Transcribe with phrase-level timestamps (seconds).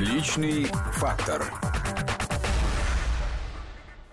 [0.00, 1.44] Личный фактор.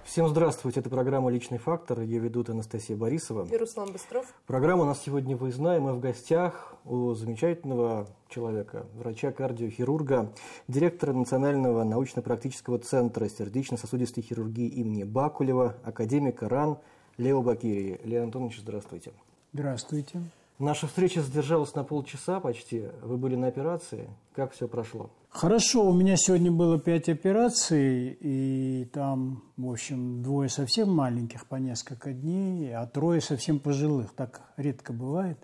[0.03, 3.47] Всем здравствуйте, это программа «Личный фактор», ее ведут Анастасия Борисова.
[3.49, 4.25] И Руслан Быстров.
[4.47, 10.33] Программа у нас сегодня выездная, мы в гостях у замечательного человека, врача-кардиохирурга,
[10.67, 16.79] директора Национального научно-практического центра сердечно-сосудистой хирургии имени Бакулева, академика РАН
[17.17, 18.01] Лео Бакирии.
[18.03, 19.13] Лео Антонович, здравствуйте.
[19.53, 20.21] Здравствуйте.
[20.59, 22.87] Наша встреча задержалась на полчаса почти.
[23.03, 24.09] Вы были на операции.
[24.33, 25.11] Как все прошло?
[25.37, 31.57] Хорошо, у меня сегодня было пять операций, и там, в общем, двое совсем маленьких по
[31.57, 34.15] несколько дней, а трое совсем пожилых.
[34.15, 35.37] Так редко бывает.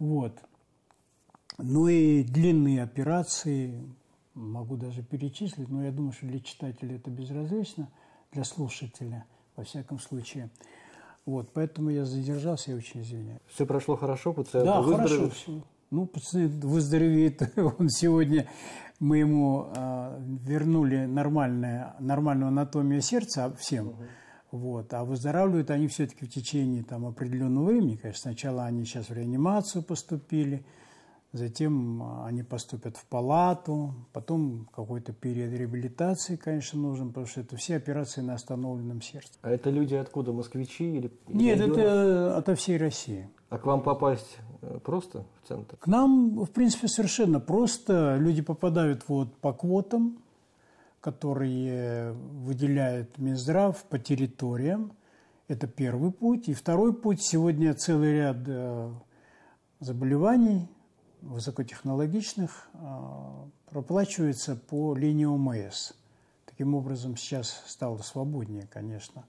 [0.00, 0.32] Вот.
[1.56, 3.88] Ну и длинные операции,
[4.34, 7.92] могу даже перечислить, но я думаю, что для читателя это безразлично,
[8.32, 10.50] для слушателя, во всяком случае.
[11.26, 13.38] Вот, поэтому я задержался, я очень извиняюсь.
[13.46, 15.16] Все прошло хорошо, пациент Да, выздоровел?
[15.16, 15.62] хорошо все.
[15.92, 17.52] Ну, пациент выздоровеет.
[17.78, 18.46] Он сегодня,
[18.98, 23.96] мы ему э, вернули нормальное, нормальную анатомию сердца всем.
[24.50, 24.94] Вот.
[24.94, 27.96] А выздоравливают они все-таки в течение там, определенного времени.
[27.96, 30.64] Конечно, сначала они сейчас в реанимацию поступили,
[31.32, 37.56] затем а, они поступят в палату, потом какой-то период реабилитации, конечно, нужен, потому что это
[37.56, 39.32] все операции на остановленном сердце.
[39.42, 40.32] А это люди откуда?
[40.32, 41.76] Москвичи или Нет, регионов?
[41.76, 43.28] это ото всей России.
[43.50, 44.38] А к вам попасть
[44.84, 45.76] просто в центр?
[45.76, 48.16] К нам, в принципе, совершенно просто.
[48.18, 50.18] Люди попадают вот по квотам,
[51.00, 54.92] которые выделяет Минздрав по территориям.
[55.48, 56.48] Это первый путь.
[56.48, 57.22] И второй путь.
[57.22, 58.92] Сегодня целый ряд э,
[59.80, 60.68] заболеваний
[61.22, 62.78] высокотехнологичных э,
[63.70, 65.92] проплачивается по линии ОМС.
[66.46, 69.24] Таким образом, сейчас стало свободнее, конечно,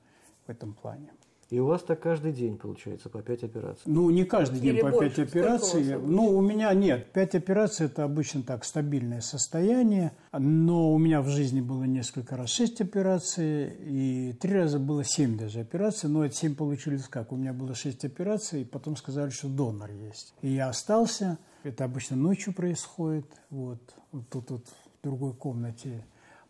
[0.45, 1.09] в этом плане.
[1.53, 3.83] И у вас так каждый день, получается, по 5 операций.
[3.85, 5.09] Ну, не каждый день Или по больше?
[5.09, 5.97] 5 Сколько у операций.
[5.99, 7.11] Ну, у меня нет.
[7.13, 10.13] 5 операций– это обычно так, стабильное состояние.
[10.35, 15.37] Но у меня в жизни было несколько раз 6 операций, и три раза было 7
[15.37, 16.09] даже операций.
[16.09, 17.31] Но это 7 получились как?
[17.31, 20.33] У меня было 6 операций, и потом сказали, что донор есть.
[20.41, 21.37] И я остался.
[21.61, 23.27] Это обычно ночью происходит.
[23.51, 26.03] Вот, вот тут вот в другой комнате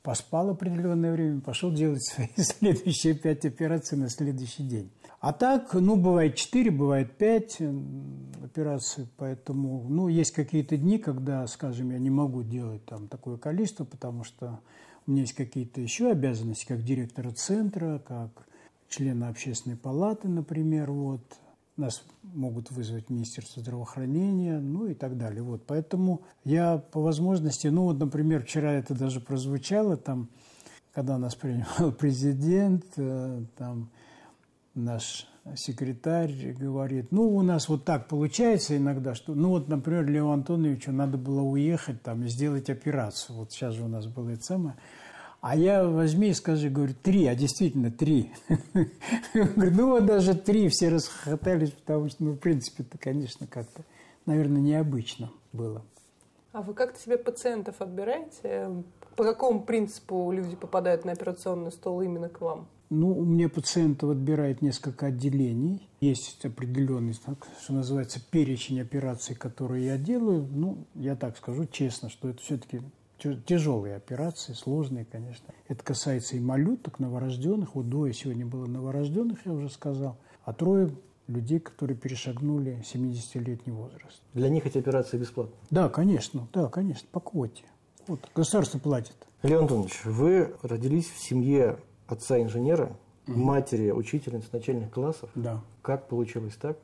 [0.03, 4.91] поспал определенное время, пошел делать свои следующие пять операций на следующий день.
[5.21, 7.61] А так, ну, бывает 4, бывает 5
[8.43, 13.85] операций, поэтому, ну, есть какие-то дни, когда, скажем, я не могу делать там такое количество,
[13.85, 14.59] потому что
[15.07, 18.29] у меня есть какие-то еще обязанности, как директора центра, как
[18.89, 21.23] члена общественной палаты, например, вот,
[21.77, 25.41] нас могут вызвать Министерство здравоохранения, ну и так далее.
[25.41, 30.29] Вот, поэтому я по возможности, ну вот, например, вчера это даже прозвучало, там,
[30.93, 33.89] когда нас принимал президент, э, там
[34.75, 40.31] наш секретарь говорит, ну, у нас вот так получается иногда, что, ну, вот, например, Лео
[40.31, 43.37] Антоновичу надо было уехать там и сделать операцию.
[43.37, 44.75] Вот сейчас же у нас было это самое.
[45.43, 48.31] А я возьми и скажи, говорю, три, а действительно три.
[49.33, 53.83] Говорю, ну вот даже три, все расхохотались, потому что, ну, в принципе, это, конечно, как-то,
[54.25, 55.81] наверное, необычно было.
[56.53, 58.69] А вы как-то себе пациентов отбираете?
[59.17, 62.69] По какому принципу люди попадают на операционный стол именно к вам?
[62.89, 65.89] Ну, у меня пациентов отбирает несколько отделений.
[65.99, 70.47] Есть определенный, так, что называется, перечень операций, которые я делаю.
[70.49, 72.79] Ну, я так скажу честно, что это все-таки
[73.45, 75.53] тяжелые операции, сложные, конечно.
[75.67, 77.75] Это касается и малюток, новорожденных.
[77.75, 80.17] Вот двое сегодня было новорожденных, я уже сказал.
[80.43, 80.91] А трое
[81.27, 84.21] людей, которые перешагнули 70-летний возраст.
[84.33, 85.55] Для них эти операции бесплатны.
[85.69, 87.63] Да, конечно, да, конечно, по квоте.
[88.07, 89.15] Вот, государство платит.
[89.43, 92.97] Леон Антонович, вы родились в семье отца-инженера,
[93.27, 95.29] матери учительницы начальных классов.
[95.35, 95.61] Да.
[95.81, 96.77] Как получилось так,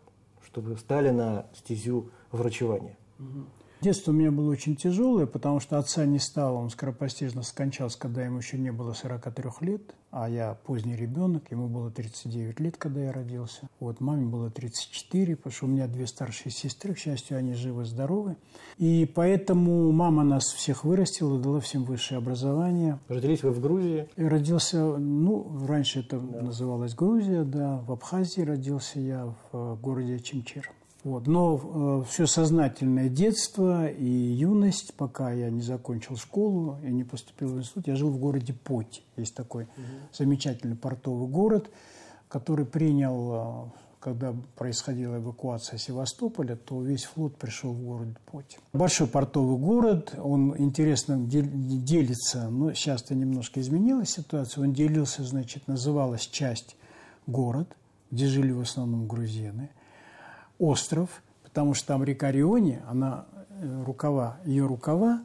[0.45, 2.97] что вы стали на стезю врачевания?
[3.81, 8.25] Детство у меня было очень тяжелое, потому что отца не стало, он скоропостижно скончался, когда
[8.25, 13.01] ему еще не было 43 лет, а я поздний ребенок, ему было 39 лет, когда
[13.01, 13.69] я родился.
[13.79, 18.35] Вот, маме было 34, потому что у меня две старшие сестры, к счастью, они живы-здоровы.
[18.77, 22.99] И поэтому мама нас всех вырастила, дала всем высшее образование.
[23.07, 24.09] Родились вы в Грузии.
[24.17, 30.19] И родился, ну, раньше это называлось Грузия, да, в Абхазии родился я в э, городе
[30.19, 30.69] Чимчир.
[31.03, 31.27] Вот.
[31.27, 37.49] Но э, все сознательное детство и юность, пока я не закончил школу и не поступил
[37.49, 39.01] в институт, я жил в городе Поти.
[39.15, 39.67] Есть такой
[40.11, 41.69] замечательный портовый город,
[42.27, 43.69] который принял, э,
[44.01, 48.57] когда происходила эвакуация Севастополя, то весь флот пришел в город Поти.
[48.73, 54.65] Большой портовый город, он интересно дел- делится, но сейчас-то немножко изменилась ситуация.
[54.65, 56.75] Он делился, значит, называлась часть
[57.25, 57.73] город,
[58.11, 59.69] где жили в основном грузины–
[60.59, 65.21] остров, потому что там река Риони, она, э, рукава, ее рукава,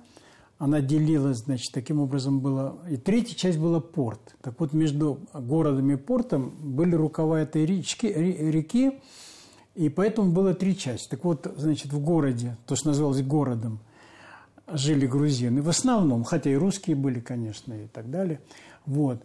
[0.58, 2.78] она делилась, значит, таким образом было...
[2.88, 4.36] И третья часть была порт.
[4.40, 9.00] Так вот, между городом и портом были рукава этой речки, реки,
[9.74, 11.08] и поэтому было три части.
[11.08, 13.80] Так вот, значит, в городе, то, что называлось городом,
[14.68, 15.60] жили грузины.
[15.60, 18.40] В основном, хотя и русские были, конечно, и так далее.
[18.86, 19.22] Вот.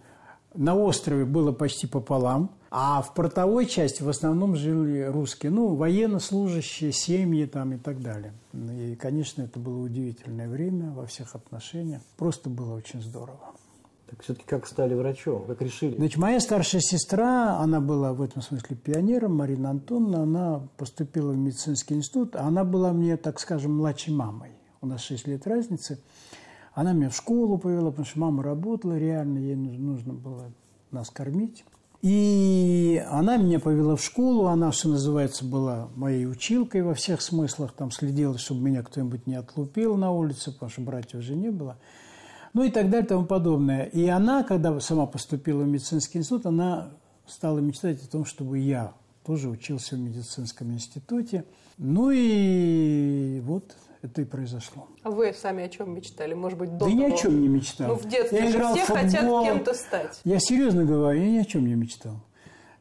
[0.56, 5.51] На острове было почти пополам, а в портовой части в основном жили русские.
[5.51, 8.33] Ну, военнослужащие, семьи там и так далее.
[8.54, 12.01] И, конечно, это было удивительное время во всех отношениях.
[12.18, 13.39] Просто было очень здорово.
[14.10, 15.45] Так все-таки как стали врачом?
[15.45, 15.95] Как решили?
[15.95, 21.38] Значит, моя старшая сестра, она была в этом смысле пионером, Марина Антоновна, она поступила в
[21.38, 24.50] медицинский институт, а она была мне, так скажем, младшей мамой.
[24.81, 26.00] У нас 6 лет разницы.
[26.74, 30.51] Она меня в школу повела, потому что мама работала реально, ей нужно было
[30.89, 31.63] нас кормить.
[32.01, 37.74] И она меня повела в школу, она, что называется, была моей училкой во всех смыслах,
[37.74, 41.78] там следила, чтобы меня кто-нибудь не отлупил на улице, потому что братьев уже не было.
[42.54, 43.84] Ну и так далее, и тому подобное.
[43.84, 46.94] И она, когда сама поступила в медицинский институт, она
[47.28, 48.94] стала мечтать о том, чтобы я
[49.25, 51.45] тоже учился в медицинском институте.
[51.78, 54.88] Ну и вот это и произошло.
[55.04, 56.34] А вы сами о чем мечтали?
[56.34, 56.92] Может быть, до Да того?
[56.92, 57.88] ни о чем не мечтал.
[57.90, 59.04] Ну, в детстве я играл все футбол.
[59.04, 60.22] хотят кем-то стать.
[60.24, 62.24] Я серьезно говорю, я ни о чем не мечтал.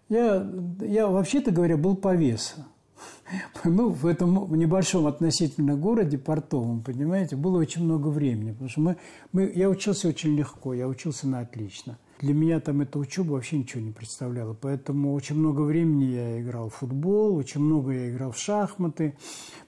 [0.08, 0.48] Я,
[0.80, 2.66] я вообще-то говоря, был повеса.
[3.64, 8.52] Ну, в этом небольшом относительно городе, портовом, понимаете, было очень много времени.
[8.52, 8.96] Потому что мы,
[9.32, 11.98] мы, я учился очень легко, я учился на отлично.
[12.20, 14.54] Для меня там эта учеба вообще ничего не представляла.
[14.54, 19.16] Поэтому очень много времени я играл в футбол, очень много я играл в шахматы,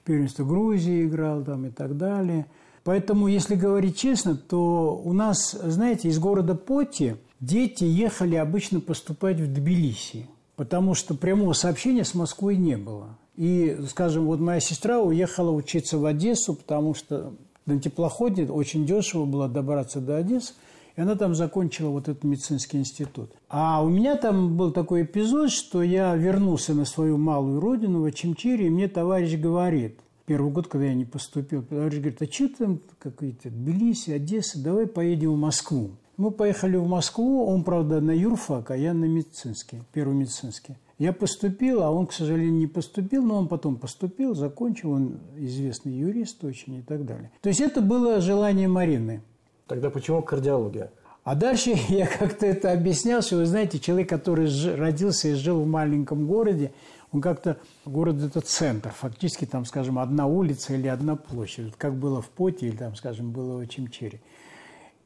[0.03, 2.45] первенство Грузии играл там и так далее.
[2.83, 9.39] Поэтому, если говорить честно, то у нас, знаете, из города Поти дети ехали обычно поступать
[9.39, 13.17] в Тбилиси, потому что прямого сообщения с Москвой не было.
[13.35, 17.33] И, скажем, вот моя сестра уехала учиться в Одессу, потому что
[17.65, 20.53] на теплоходе очень дешево было добраться до Одессы.
[21.01, 23.31] Она там закончила вот этот медицинский институт.
[23.49, 28.05] А у меня там был такой эпизод, что я вернулся на свою малую родину в
[28.05, 32.49] Ачимчире, и мне товарищ говорит, первый год, когда я не поступил, товарищ говорит, а что
[32.49, 35.89] там какие-то Тбилиси, Одесса, давай поедем в Москву.
[36.17, 40.75] Мы поехали в Москву, он, правда, на юрфак, а я на медицинский, первый медицинский.
[40.99, 45.93] Я поступил, а он, к сожалению, не поступил, но он потом поступил, закончил, он известный
[45.93, 47.31] юрист очень и так далее.
[47.41, 49.23] То есть это было желание Марины.
[49.71, 50.91] Тогда почему кардиология?
[51.23, 55.65] А дальше я как-то это объяснял, что, вы знаете, человек, который родился и жил в
[55.65, 56.73] маленьком городе,
[57.13, 62.21] он как-то, город– это центр, фактически там, скажем, одна улица или одна площадь, как было
[62.21, 64.19] в Поте или там, скажем, было в Чимчере.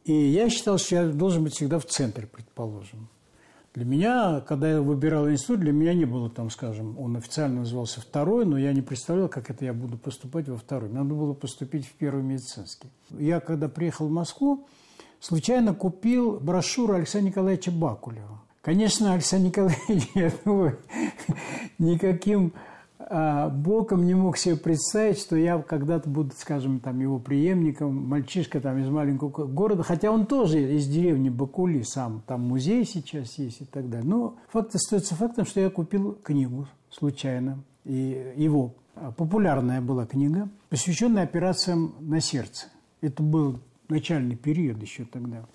[0.03, 3.07] И я считал, что я должен быть всегда в центре, предположим.
[3.75, 7.99] Для меня, когда я выбирал институт, для меня не было там, скажем, он официально назывался
[7.99, 10.89] второй, но я не представлял, как это я буду поступать во второй.
[10.89, 12.87] Надо было поступить в первый медицинский.
[13.09, 14.65] Я, когда приехал в Москву,
[15.19, 18.41] случайно купил брошюру Александра Николаевича Бакулева.
[18.61, 20.79] Конечно, Александр Николаевич, я думаю,
[21.77, 22.74] никаким а,
[23.09, 28.79] боком не мог себе представить, что я когда-то буду, скажем, там, его преемником, мальчишка там
[28.79, 33.65] из маленького города, хотя он тоже из деревни Бакули сам, там музей сейчас есть и
[33.65, 34.09] так далее.
[34.09, 40.49] Но факт остается фактом, что я купил книгу случайно, и его а, популярная была книга,
[40.69, 42.67] посвященная операциям на сердце.
[43.01, 45.45] Это был начальный период еще тогда.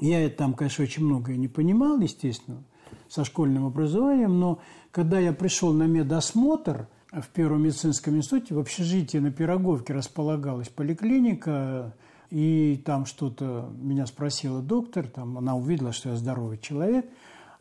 [0.00, 2.62] Я там, конечно, очень многое не понимал, естественно,
[3.08, 4.58] со школьным образованием, но
[4.90, 11.94] когда я пришел на медосмотр в Первом медицинском институте, в общежитии на Пироговке располагалась поликлиника,
[12.30, 17.06] и там что-то меня спросила доктор, там она увидела, что я здоровый человек–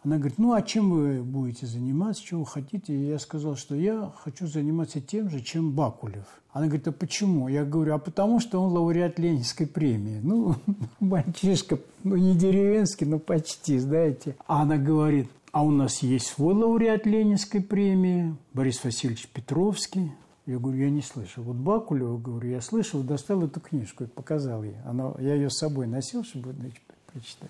[0.06, 2.94] она говорит, ну а чем вы будете заниматься, чего вы хотите?
[2.94, 6.28] И я сказал, что я хочу заниматься тем же, чем Бакулев.
[6.52, 7.48] Она говорит, а почему?
[7.48, 10.20] Я говорю, а потому что он лауреат Ленинской премии.
[10.22, 10.58] Ну,
[11.00, 14.36] мальчишка, ну не деревенский, но почти, знаете.
[14.46, 20.12] А она говорит, а у нас есть свой лауреат Ленинской премии, Борис Васильевич Петровский.
[20.46, 21.46] Я говорю, я не слышал.
[21.46, 24.76] Вот Бакулева, говорю, я слышал, достал эту книжку и показал ей.
[24.84, 27.50] Она, я ее с собой носил, чтобы значит, прочитать.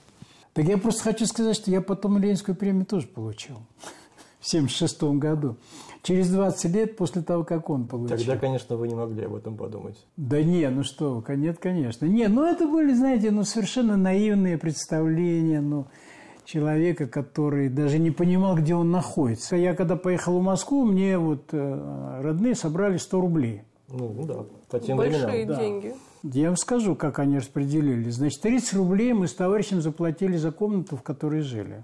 [0.53, 3.55] Так я просто хочу сказать, что я потом Ленинскую премию тоже получил.
[4.39, 5.57] В 1976 году.
[6.03, 8.17] Через 20 лет после того, как он получил.
[8.19, 9.97] Тогда, конечно, вы не могли об этом подумать.
[10.15, 12.05] Да не, ну что нет, конечно.
[12.05, 15.87] Не, ну это были, знаете, ну совершенно наивные представления, ну
[16.45, 19.55] человека, который даже не понимал, где он находится.
[19.55, 23.63] Я когда поехал в Москву, мне вот э, родные собрали 100 рублей.
[23.89, 25.59] Ну, ну да, по тем Большие временам.
[25.59, 25.95] деньги.
[26.23, 26.39] Да.
[26.39, 28.09] Я вам скажу, как они распределили.
[28.09, 31.83] Значит, 30 рублей мы с товарищем заплатили за комнату, в которой жили,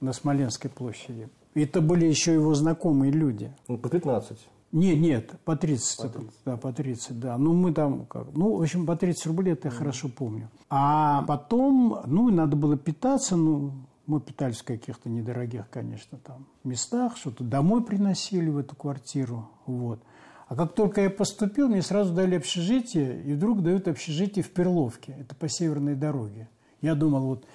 [0.00, 1.28] на Смоленской площади.
[1.54, 3.52] И это были еще его знакомые люди.
[3.68, 4.38] Ну, по 15.
[4.72, 6.34] Нет, нет, по 30, по 30.
[6.44, 7.38] да, по 30, да.
[7.38, 9.78] Ну, мы там, как, ну, в общем, по 30 рублей это я mm.
[9.78, 10.50] хорошо помню.
[10.68, 13.72] А потом, ну, надо было питаться, ну,
[14.06, 20.00] мы питались в каких-то недорогих, конечно, там местах, что-то домой приносили в эту квартиру, вот.
[20.48, 25.16] А как только я поступил, мне сразу дали общежитие, и вдруг дают общежитие в Перловке,
[25.20, 26.48] это по северной дороге.
[26.82, 27.46] Я думал, вот,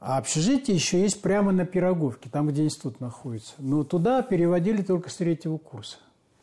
[0.00, 3.54] а общежитие еще есть прямо на Пироговке, там, где институт находится.
[3.58, 5.98] Но туда переводили только с третьего курса.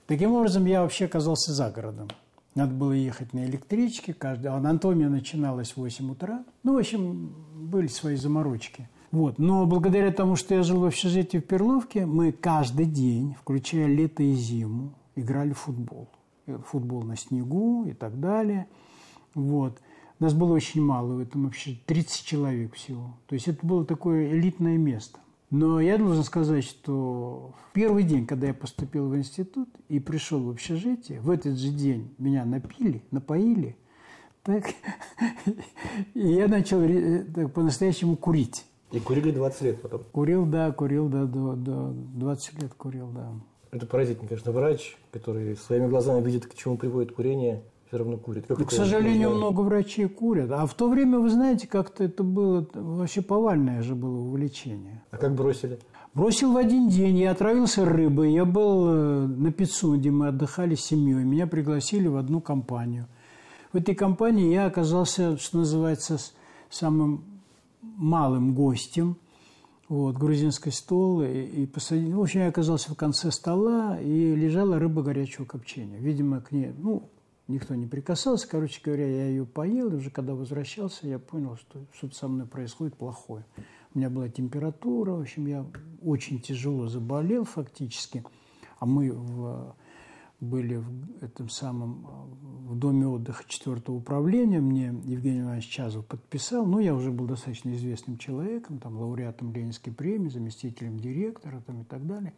[0.08, 2.08] Таким образом, я вообще оказался за городом.
[2.54, 4.14] Надо было ехать на электричке.
[4.14, 4.48] Каждый...
[4.48, 6.46] А анатомия начиналась в 8 утра.
[6.64, 8.88] Ну, в общем, были свои заморочки.
[9.16, 9.40] Вот.
[9.40, 14.22] Но благодаря тому, что я жил в общежитии в Перловке, мы каждый день, включая лето
[14.24, 16.10] и зиму, играли в футбол.
[16.66, 18.68] Футбол на снегу и так далее.
[19.34, 19.80] Вот.
[20.20, 23.16] Нас было очень мало в этом вообще, 30 человек всего.
[23.28, 25.18] То есть это было такое элитное место.
[25.50, 30.44] Но я должен сказать, что в первый день, когда я поступил в институт и пришел
[30.44, 33.78] в общежитие, в этот же день меня напили, напоили,
[34.44, 34.66] так,
[36.14, 36.82] и я начал
[37.48, 38.66] по-настоящему курить.
[38.96, 40.04] И курили 20 лет потом?
[40.14, 43.30] Курил, да, курил, да, до, до 20 лет курил, да.
[43.72, 48.48] Это поразительно, конечно, врач, который своими глазами видит, к чему приводит курение, все равно курит.
[48.48, 49.48] Как ну, к сожалению, можно...
[49.48, 50.50] много врачей курят.
[50.50, 55.04] А в то время, вы знаете, как-то это было вообще повальное же было увлечение.
[55.12, 55.78] А как бросили?
[56.14, 57.18] Бросил в один день.
[57.18, 58.32] Я отравился рыбой.
[58.32, 61.26] Я был э, на Пиццу, где мы отдыхали с семьей.
[61.26, 63.08] Меня пригласили в одну компанию.
[63.74, 66.18] В этой компании я оказался, что называется,
[66.70, 67.35] самым
[67.98, 69.18] малым гостем.
[69.88, 72.12] Вот, грузинский стол, и, и посадили.
[72.12, 76.00] В общем, я оказался в конце стола, и лежала рыба горячего копчения.
[76.00, 77.12] Видимо, к ней, ну,
[77.48, 78.50] никто не прикасался.
[78.50, 82.48] Короче говоря, я ее поел, и уже когда возвращался, я понял, что что-то со мной
[82.48, 83.46] происходит плохое.
[83.94, 85.66] У меня была температура, в общем, я
[86.02, 88.24] очень тяжело заболел фактически.
[88.80, 89.76] А мы в,
[90.40, 92.06] были в этом самом
[92.66, 94.60] в доме отдыха четвертого управления.
[94.60, 96.66] Мне Евгений Иванович Чазов подписал.
[96.66, 101.84] Ну, я уже был достаточно известным человеком, там, лауреатом Ленинской премии, заместителем директора там, и
[101.86, 102.34] так далее.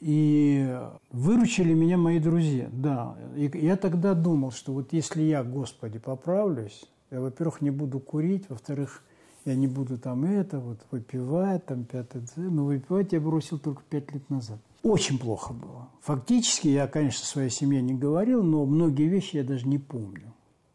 [0.00, 0.78] И
[1.10, 3.16] выручили меня мои друзья, да.
[3.34, 8.44] И я тогда думал, что вот если я, Господи, поправлюсь, я, во-первых, не буду курить,
[8.48, 9.02] во-вторых,
[9.44, 14.12] я не буду там это, вот выпивать, там пятое, но выпивать я бросил только пять
[14.12, 14.58] лет назад.
[14.86, 15.88] Очень плохо было.
[16.00, 20.32] Фактически, я, конечно, своей семье не говорил, но многие вещи я даже не помню.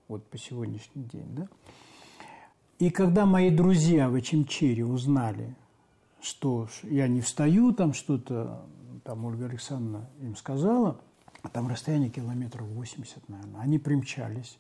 [0.10, 1.48] Вот по сегодняшний день, да.
[2.78, 5.56] И когда мои друзья в Эчемчере узнали,
[6.22, 8.66] что я не встаю, там что-то
[9.06, 11.00] там Ольга Александровна им сказала,
[11.42, 13.62] а там расстояние километров 80, наверное.
[13.62, 14.60] Они примчались,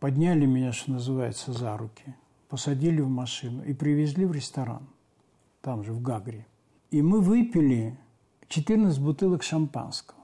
[0.00, 2.14] подняли меня, что называется, за руки,
[2.48, 4.88] посадили в машину и привезли в ресторан,
[5.60, 6.46] там же, в Гагре.
[6.90, 7.98] И мы выпили
[8.48, 10.18] 14 бутылок шампанского.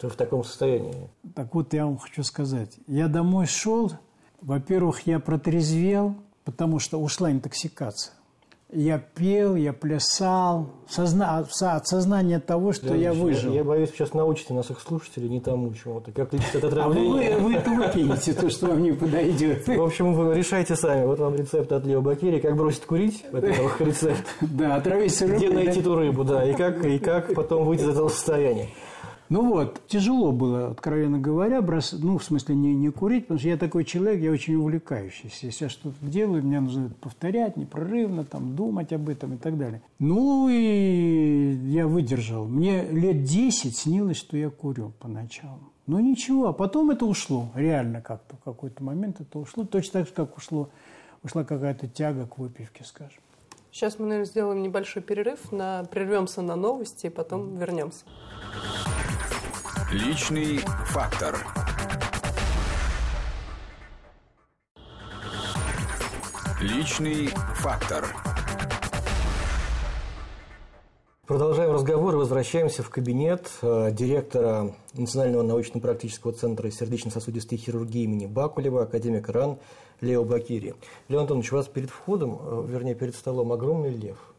[0.00, 1.08] Ты в таком состоянии?
[1.34, 2.78] Так вот, я вам хочу сказать.
[2.86, 3.92] Я домой шел,
[4.40, 8.14] во-первых, я протрезвел, потому что ушла интоксикация.
[8.74, 11.38] Я пел, я плясал, созна...
[11.38, 13.50] от сознания того, что я, я выжил.
[13.50, 16.10] Я, я боюсь, сейчас научите наших слушателей не тому чему-то.
[16.10, 17.36] Как лечить от отравления.
[17.36, 19.66] А вы, вы, вы, вы пените то, что вам не подойдет.
[19.68, 21.06] В общем, вы решайте сами.
[21.06, 22.40] Вот вам рецепт от Лео Бакери.
[22.40, 23.24] Как бросить курить?
[23.30, 24.24] Во-первых, рецепт.
[24.40, 25.38] Да, отравиться рыбой.
[25.38, 26.44] Где найти ту рыбу, да.
[26.44, 28.70] И как, и как потом выйти из этого состояния.
[29.30, 31.92] Ну вот, тяжело было, откровенно говоря, брос...
[31.92, 35.46] ну, в смысле, не, не курить, потому что я такой человек, я очень увлекающийся.
[35.46, 39.80] Если я что-то делаю, мне нужно повторять непрерывно, там, думать об этом и так далее.
[39.98, 42.46] Ну и я выдержал.
[42.46, 45.72] Мне лет 10 снилось, что я курю поначалу.
[45.86, 50.08] Но ничего, а потом это ушло, реально как-то, в какой-то момент это ушло, точно так
[50.08, 50.70] же, как ушло,
[51.22, 53.20] ушла какая-то тяга к выпивке, скажем.
[53.70, 55.84] Сейчас мы, наверное, сделаем небольшой перерыв, на...
[55.84, 58.04] прервемся на новости и потом вернемся.
[59.94, 61.36] Личный фактор.
[66.60, 68.04] Личный фактор.
[71.28, 78.82] Продолжаем разговор и возвращаемся в кабинет э, директора Национального научно-практического центра сердечно-сосудистой хирургии имени Бакулева,
[78.82, 79.58] академика РАН
[80.00, 80.74] Лео Бакири.
[81.06, 84.18] Лео Антонович, у вас перед входом, э, вернее, перед столом огромный лев–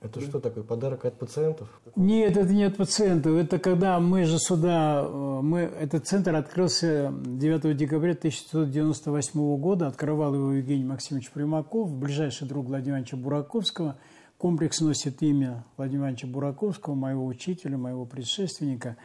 [0.00, 1.68] это что такое, подарок от пациентов?
[1.96, 3.34] Нет, это не от пациентов.
[3.36, 9.88] Это когда мы же сюда, э, мы, этот центр открылся 9 декабря 1998 года.
[9.88, 13.98] Открывал его Евгений Максимович Примаков, ближайший друг Владимира Ивановича Бураковского.
[14.36, 18.96] Комплекс носит имя Владимира Ивановича Бураковского, моего учителя, моего предшественника.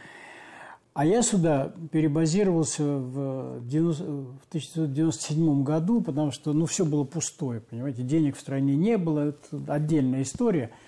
[0.94, 7.62] А я сюда перебазировался в, 90, в 1997 году, потому что ну, все было пустое,
[7.62, 10.70] понимаете, денег в стране не было, это отдельная история–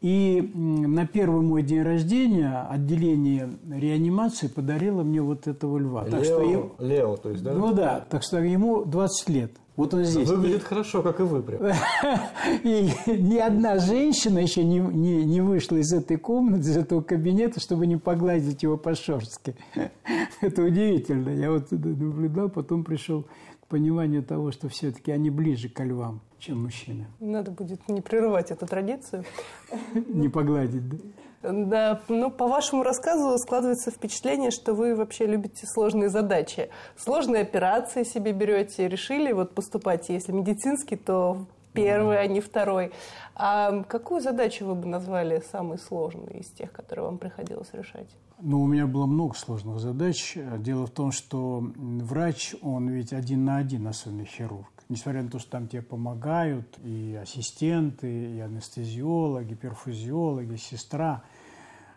[0.00, 6.04] И на первый мой день рождения отделение реанимации подарило мне вот этого льва.
[6.04, 7.52] Лео, так что ему, Лео, то есть, да?
[7.52, 9.52] Ну да, так что ему 20 лет.
[9.80, 10.28] Вот он здесь.
[10.28, 11.62] Выглядит хорошо, как и вы прям.
[12.64, 17.60] И ни одна женщина еще не, не, не вышла из этой комнаты, из этого кабинета,
[17.60, 19.56] чтобы не погладить его по шерстке.
[20.42, 21.30] Это удивительно.
[21.30, 23.22] Я вот наблюдал, потом пришел
[23.62, 27.06] к пониманию того, что все-таки они ближе к львам, чем мужчины.
[27.18, 29.24] Надо будет не прерывать эту традицию.
[30.08, 30.98] Не погладить, да?
[31.42, 36.68] Да, ну, по вашему рассказу складывается впечатление, что вы вообще любите сложные задачи.
[36.96, 42.92] Сложные операции себе берете, решили вот поступать, если медицинский, то первый, а не второй.
[43.34, 48.08] А какую задачу вы бы назвали самой сложной из тех, которые вам приходилось решать?
[48.42, 50.36] Ну, у меня было много сложных задач.
[50.58, 54.79] Дело в том, что врач, он ведь один на один, особенно хирург.
[54.90, 61.22] Несмотря на то, что там тебе помогают и ассистенты, и анестезиологи, перфузиологи, сестра.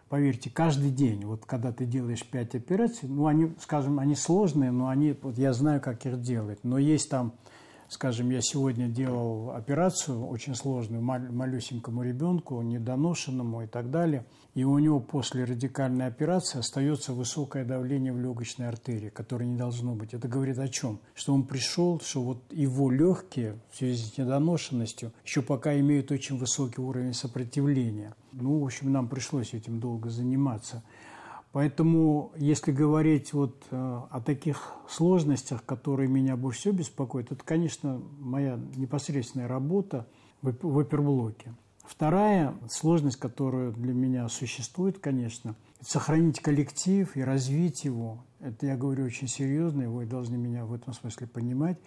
[0.10, 4.90] Поверьте, каждый день, вот когда ты делаешь пять операций, ну, они, скажем, они сложные, но
[4.90, 6.60] они, вот я знаю, как их делать.
[6.62, 7.34] Но есть там
[7.94, 14.26] Скажем, я сегодня делал операцию очень сложную малюсенькому ребенку, недоношенному и так далее.
[14.56, 19.94] И у него после радикальной операции остается высокое давление в легочной артерии, которое не должно
[19.94, 20.16] быть.
[20.16, 21.02] Это говорит о чем?
[21.14, 26.40] Что он пришел, что вот его легкие в связи с недоношенностью еще пока имеют очень
[26.40, 28.16] высокий уровень сопротивления.
[28.32, 30.82] Ну, в общем, нам пришлось этим долго заниматься.
[31.54, 38.02] Поэтому, если говорить вот э, о таких сложностях, которые меня больше всего беспокоят, это, конечно,
[38.20, 40.08] моя непосредственная работа
[40.42, 41.54] в оперблоке.
[41.86, 48.26] Вторая сложность, которая для меня существует, конечно, это сохранить коллектив и развить его.
[48.40, 51.78] Это я говорю очень серьезно, и вы должны меня в этом смысле понимать,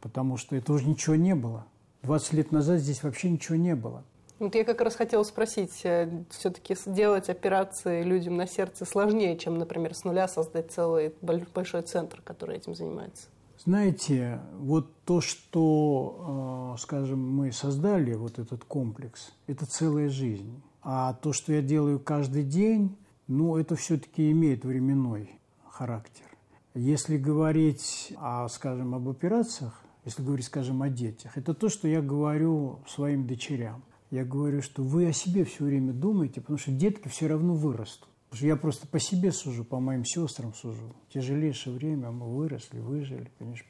[0.00, 1.64] потому что это уже ничего не было.
[2.02, 4.02] 20 лет назад здесь вообще ничего не было.
[4.38, 9.56] Вот я как раз хотела спросить, э, все-таки делать операции людям на сердце сложнее, чем,
[9.56, 13.28] например, с нуля создать целый большой центр, который этим занимается?
[13.64, 20.62] Знаете, вот то, что, э, скажем, мы создали, вот этот комплекс, это целая жизнь.
[20.82, 22.94] А то, что я делаю каждый день,
[23.28, 26.26] ну, это все-таки имеет временной характер.
[26.74, 32.02] Если говорить, о, скажем, об операциях, если говорить, скажем, о детях, это то, что я
[32.02, 37.08] говорю своим дочерям– я говорю, что вы о себе все время думаете, потому что детки
[37.08, 38.08] все равно вырастут.
[38.28, 40.94] Потому что я просто по себе сужу, по моим сестрам сужу.
[41.12, 43.68] Тяжелейшее время мы выросли, выжили, конечно,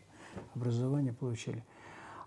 [0.55, 1.63] образование получили.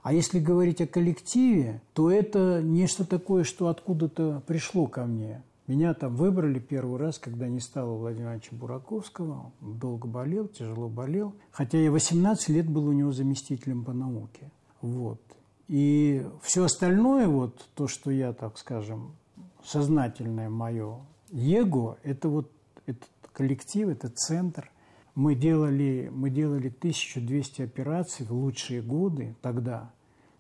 [0.02, 5.44] А если говорить о коллективе, то это нечто такое, что откуда-то пришло ко мне.
[5.68, 9.52] Меня там выбрали первый раз, когда не стало Владимира Бураковского.
[9.62, 11.36] Он долго болел, тяжело болел.
[11.52, 14.50] Хотя я 18 лет был у него заместителем по науке.
[14.82, 15.22] Вот.
[15.70, 19.16] И все остальное, вот то, что я, так скажем,
[19.64, 21.00] сознательное мое
[21.32, 22.52] его, это вот
[22.88, 24.72] этот коллектив, это центр.
[25.14, 29.92] Мы делали, мы делали 1200 операций в лучшие годы тогда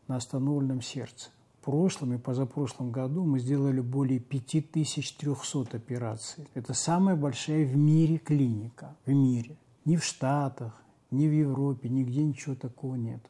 [0.07, 1.29] на остановленном сердце.
[1.61, 6.47] В прошлом и позапрошлом году мы сделали более 5300 операций.
[6.55, 8.95] Это самая большая в мире клиника.
[9.05, 9.57] В мире.
[9.85, 10.73] Ни в Штатах,
[11.11, 13.21] ни в Европе, нигде ничего такого нет.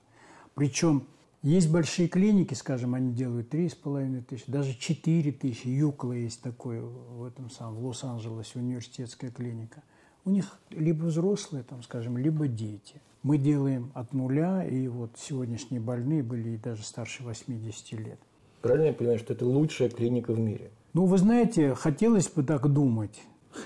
[0.53, 1.05] Причем
[1.41, 5.67] есть большие клиники, скажем, они делают 3,5 тысячи, даже 4 тысячи.
[5.67, 9.83] Юкла есть такой в этом самом, в Лос-Анджелесе, университетская клиника.
[10.25, 13.01] У них либо взрослые, там, скажем, либо дети.
[13.23, 18.19] Мы делаем от нуля, и вот сегодняшние больные были даже старше 80 лет.
[18.61, 20.71] Правильно я понимаю, что это лучшая клиника в мире?
[20.93, 23.21] Ну, вы знаете, хотелось бы так думать.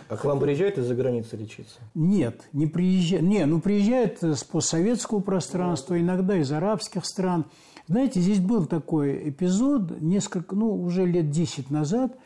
[0.09, 1.79] А к вам приезжают из-за границы лечиться?
[1.93, 3.25] Нет, не приезжают.
[3.25, 7.45] Не, ну приезжают с постсоветского пространства, иногда из арабских стран.
[7.87, 12.17] Знаете, здесь был такой эпизод, несколько, ну, уже лет 10 назад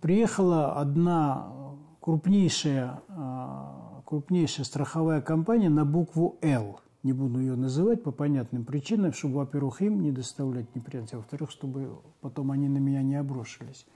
[0.00, 1.52] приехала одна
[2.00, 6.80] крупнейшая, а, крупнейшая страховая компания на букву «Л».
[7.04, 11.50] Не буду ее называть по понятным причинам, чтобы, во-первых, им не доставлять неприятности, а во-вторых,
[11.50, 13.86] чтобы потом они на меня не обрушились.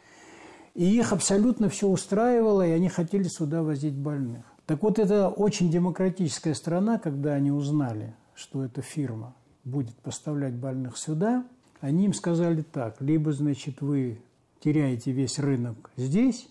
[0.74, 4.44] И их абсолютно все устраивало, и они хотели сюда возить больных.
[4.66, 10.96] Так вот, это очень демократическая страна, когда они узнали, что эта фирма будет поставлять больных
[10.96, 11.44] сюда,
[11.80, 14.20] они им сказали так, либо, значит, вы
[14.61, 16.48] теряете весь рынок здесь,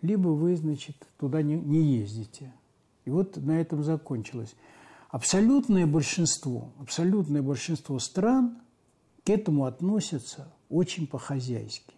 [0.00, 2.52] либо вы, значит, туда не, не ездите.
[3.04, 4.54] И вот на этом закончилось.
[5.10, 8.58] Абсолютное большинство, абсолютное большинство стран
[9.24, 11.97] к этому относятся очень по-хозяйски.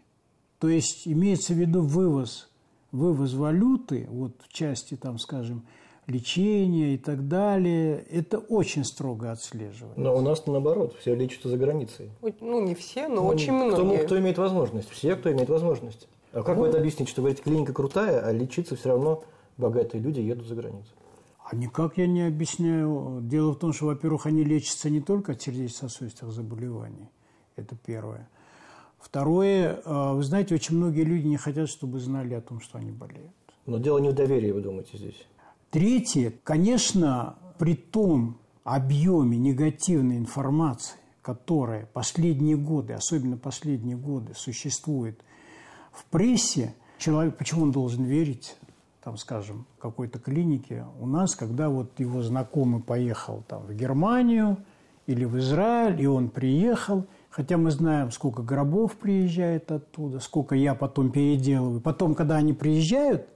[0.60, 2.48] То есть имеется в виду вывоз,
[2.92, 5.64] вывоз валюты, вот в части, там, скажем,
[6.06, 9.98] лечения и так далее, это очень строго отслеживается.
[9.98, 12.10] Но у нас наоборот, все лечатся за границей.
[12.40, 14.04] Ну, не все, но ну, очень кто, многие.
[14.04, 14.90] Кто имеет возможность?
[14.90, 16.08] Все, кто имеет возможность.
[16.32, 19.24] А как вы это объясните, что, говорите, клиника крутая, а лечиться все равно
[19.56, 20.90] богатые люди едут за границу?
[21.42, 23.20] А никак я не объясняю.
[23.22, 27.08] Дело в том, что, во-первых, они лечатся не только от сердечно-сосудистых заболеваний.
[27.56, 28.28] Это первое.
[29.00, 32.92] Второе, э, вы знаете, очень многие люди не хотят, чтобы знали о том, что они
[32.92, 33.32] болеют.
[33.66, 35.26] Но дело не в доверии, вы думаете, здесь?
[35.70, 45.20] Третье, конечно, при том объеме негативной информации, которая последние годы, особенно последние годы, существует
[45.92, 48.56] в прессе, человек, почему он должен верить,
[49.02, 50.84] там, скажем, какой-то клинике?
[51.00, 54.58] У нас, когда вот его знакомый поехал там в Германию
[55.06, 60.74] или в Израиль, и он приехал, хотя мы знаем, сколько гробов приезжает оттуда, сколько я
[60.74, 61.80] потом переделываю.
[61.80, 63.26] Потом, когда они приезжают,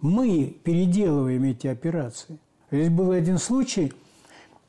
[0.00, 2.38] мы переделываем эти операции.
[2.70, 3.92] Здесь был один случай,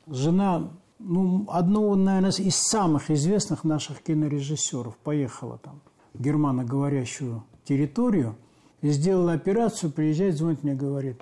[0.06, 5.80] жена ну, одного, наверное, из самых известных наших кинорежиссеров поехала там
[6.14, 8.36] в германоговорящую территорию
[8.80, 11.20] и сделала операцию, приезжает, звонит мне, говорит,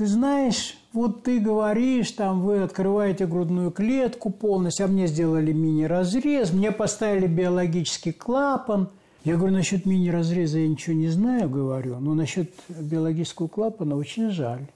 [0.00, 6.54] ты знаешь, вот ты говоришь, там вы открываете грудную клетку полностью, а мне сделали мини-разрез,
[6.54, 8.88] мне поставили биологический клапан.
[9.24, 14.68] Я говорю, насчет мини-разреза я ничего не знаю, говорю, но насчет биологического клапана очень жаль.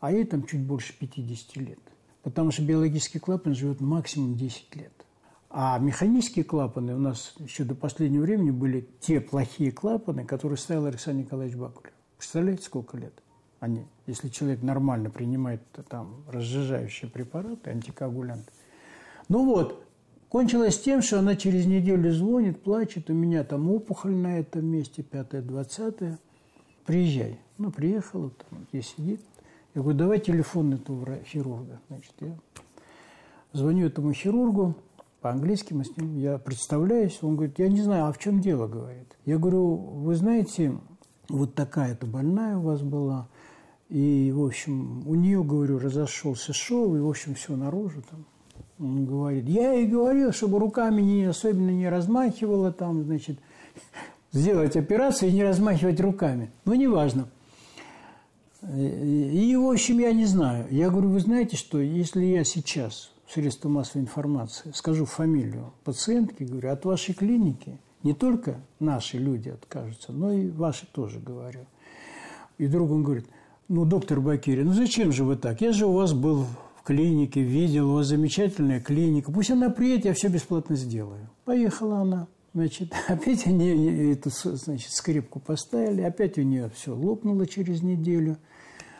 [0.00, 1.78] А ей там чуть больше 50 лет.
[2.24, 4.92] Потому что биологический клапан живет максимум 10 лет.
[5.50, 10.86] А механические клапаны у нас еще до последнего времени были те плохие клапаны, которые ставил
[10.86, 11.92] Александр Николаевич Бакулев.
[12.18, 13.14] Представляете, сколько лет
[13.64, 13.86] они?
[14.06, 18.50] Если человек нормально принимает там разжижающие препараты, антикоагулянты.
[19.28, 19.84] Ну вот,
[20.28, 25.02] кончилось тем, что она через неделю звонит, плачет, у меня там опухоль на этом месте,
[25.02, 26.18] пятое, двадцатое.
[26.86, 27.40] Приезжай.
[27.56, 29.20] Ну, приехала, там, здесь сидит.
[29.74, 31.80] Я говорю, давай телефон этого хирурга.
[31.88, 32.36] Значит, я
[33.52, 34.74] звоню этому хирургу,
[35.20, 38.66] по-английски мы с ним, я представляюсь, он говорит, я не знаю, а в чем дело,
[38.66, 39.16] говорит.
[39.24, 40.78] Я говорю, вы знаете,
[41.30, 43.28] вот такая-то больная у вас была,
[43.94, 48.24] и, в общем, у нее, говорю, разошелся шов, и, в общем, все наружу там.
[48.80, 53.38] Он говорит, я ей говорил, чтобы руками не, особенно не размахивала там, значит,
[54.32, 56.50] сделать операцию и не размахивать руками.
[56.64, 57.28] Ну, неважно.
[58.62, 60.66] И, в общем, я не знаю.
[60.72, 66.42] Я говорю, вы знаете, что если я сейчас в средства массовой информации скажу фамилию пациентки,
[66.42, 71.60] говорю, от вашей клиники не только наши люди откажутся, но и ваши тоже, говорю.
[72.58, 73.26] И друг он говорит,
[73.68, 75.60] ну, доктор Бакири, ну зачем же вы так?
[75.60, 76.46] Я же у вас был
[76.76, 79.32] в клинике, видел, у вас замечательная клиника.
[79.32, 81.30] Пусть она приедет, я все бесплатно сделаю.
[81.44, 82.28] Поехала она.
[82.52, 88.36] Значит, опять они эту значит, скрипку поставили, опять у нее все лопнуло через неделю–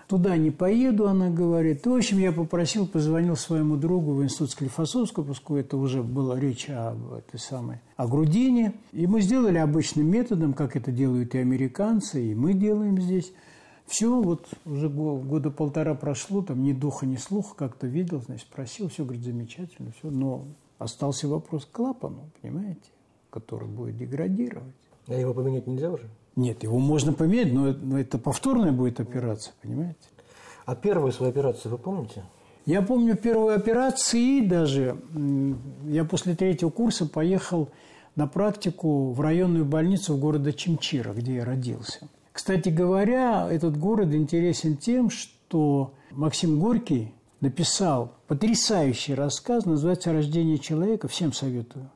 [0.07, 1.87] Туда не поеду, она говорит.
[1.87, 6.69] В общем, я попросил, позвонил своему другу в институт Склифосовского, поскольку это уже была речь
[6.69, 8.75] об этой самой, о грудине.
[8.93, 13.33] И мы сделали обычным методом, как это делают и американцы, и мы делаем здесь.
[13.87, 18.89] Все, вот уже года полтора прошло, там ни духа, ни слуха, как-то видел, значит, спросил,
[18.89, 20.11] все, говорит, замечательно, все.
[20.11, 20.47] Но
[20.79, 22.81] остался вопрос к клапану, понимаете,
[23.31, 24.75] который будет деградировать.
[25.07, 26.09] А его поменять нельзя уже?
[26.35, 29.99] Нет, его можно поменять, но, но это повторная будет операция, понимаете?
[30.65, 32.25] А первую свою операцию вы помните?
[32.65, 34.99] Я помню первую операцию, даже
[35.87, 37.69] я после третьего курса поехал
[38.17, 42.09] на практику в районную больницу в городе Чимчира, где я родился.
[42.35, 51.07] Кстати говоря, этот город интересен тем, что Максим Горький написал потрясающий рассказ, называется «Рождение человека»,
[51.07, 51.89] всем советую.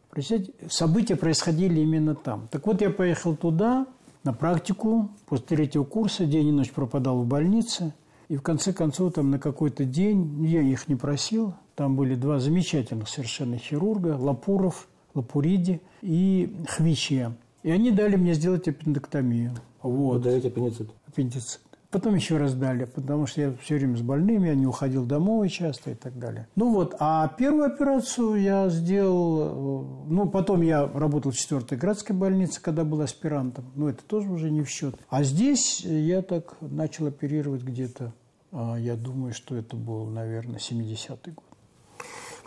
[0.71, 2.47] События происходили именно там.
[2.53, 3.89] Так вот, я поехал туда,
[4.23, 5.11] на практику.
[5.27, 7.93] После третьего курса день и ночь пропадал в больнице.
[8.29, 12.39] И в конце концов там на какой-то день, я их не просил, там были два
[12.39, 17.35] замечательных совершенно хирурга, Лапуров, Лапуриди и Хвичья.
[17.63, 19.53] И они дали мне сделать аппендэктомию.
[19.83, 20.19] Вот.
[20.19, 20.91] Вы даете аппендицит?
[21.07, 21.61] Аппендицит.
[21.91, 25.49] Потом еще раз дали, потому что я все время с больными, я не уходил домой
[25.49, 26.47] часто и так далее.
[26.55, 32.15] Ну вот, а первую операцию я сделал, э, ну потом я работал в 4-й градской
[32.15, 34.97] больнице, когда был аспирантом, но это тоже уже не в счет.
[35.09, 38.13] А здесь я так начал оперировать где-то,
[38.53, 41.45] а, я думаю, что это был, наверное, 70-й год.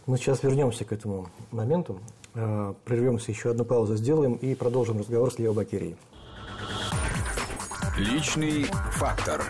[0.06, 2.00] Мы сейчас вернемся к этому моменту,
[2.34, 5.96] прервемся, еще одну паузу сделаем и продолжим разговор с Лео Бакерией.
[7.98, 9.44] Личный фактор.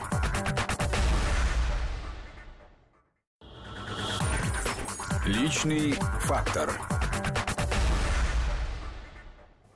[5.25, 6.71] Личный фактор.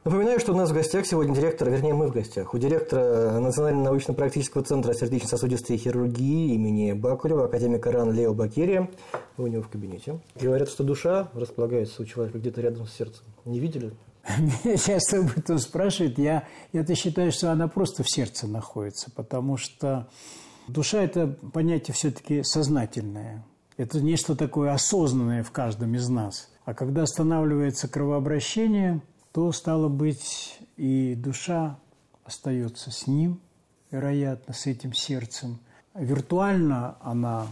[0.05, 3.85] Напоминаю, что у нас в гостях сегодня директор, вернее, мы в гостях, у директора Национального
[3.85, 8.87] научно-практического центра сердечно-сосудистой хирургии имени Бакулева, академика РАН Лео Бакерия.
[9.35, 10.19] Вы у него в кабинете.
[10.39, 13.23] Говорят, что душа располагается у человека где-то рядом с сердцем.
[13.45, 13.93] Не видели?
[14.37, 16.19] Меня часто об этом спрашивают.
[16.19, 20.07] Я, я-то считаю, что она просто в сердце находится, потому что
[20.67, 23.43] душа– это понятие все-таки сознательное.
[23.75, 26.51] Это нечто такое осознанное в каждом из нас.
[26.63, 29.01] А когда останавливается кровообращение,
[29.35, 31.77] то, стало быть, и душа
[32.23, 33.41] остается с ним,
[33.91, 35.59] вероятно, с этим сердцем.
[35.93, 37.45] Виртуально она